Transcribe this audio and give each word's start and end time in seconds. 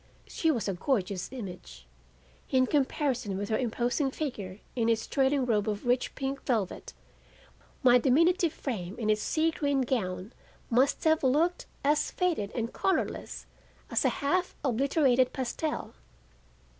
She 0.25 0.49
was 0.49 0.67
a 0.67 0.73
gorgeous 0.73 1.29
image. 1.31 1.85
In 2.49 2.65
comparison 2.65 3.37
with 3.37 3.49
her 3.49 3.57
imposing 3.59 4.09
figure 4.09 4.57
in 4.75 4.89
its 4.89 5.05
trailing 5.05 5.45
robe 5.45 5.69
of 5.69 5.85
rich 5.85 6.15
pink 6.15 6.43
velvet, 6.43 6.93
my 7.83 7.99
diminutive 7.99 8.51
frame 8.51 8.97
in 8.97 9.11
its 9.11 9.21
sea 9.21 9.51
green 9.51 9.81
gown 9.81 10.33
must 10.71 11.03
have 11.03 11.21
looked 11.21 11.67
as 11.83 12.09
faded 12.09 12.51
and 12.55 12.73
colorless 12.73 13.45
as 13.91 14.03
a 14.03 14.09
half 14.09 14.55
obliterated 14.63 15.33
pastel. 15.33 15.93